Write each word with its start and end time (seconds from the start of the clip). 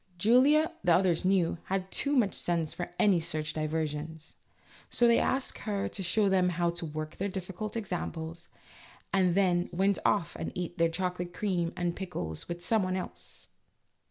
Julia, 0.17 0.71
the 0.83 0.95
others 0.95 1.23
knew, 1.23 1.59
had 1.65 1.91
too 1.91 2.15
much 2.15 2.33
sense 2.33 2.73
for 2.73 2.89
any 2.97 3.19
such 3.19 3.53
diver 3.53 3.85
sions. 3.85 4.35
So 4.89 5.05
they 5.05 5.19
asked 5.19 5.59
her 5.59 5.87
to 5.89 6.01
show 6.01 6.27
them 6.27 6.49
how 6.49 6.71
to 6.71 6.87
work 6.87 7.17
their 7.17 7.29
difficult 7.29 7.77
examples, 7.77 8.49
and 9.13 9.35
then 9.35 9.69
went 9.71 9.99
off 10.03 10.35
and 10.35 10.51
ate 10.55 10.79
their 10.79 10.89
chocolate 10.89 11.35
creams 11.35 11.73
and 11.77 11.95
pickles 11.95 12.47
with 12.49 12.65
some 12.65 12.81
one 12.81 12.95
else. 12.95 13.49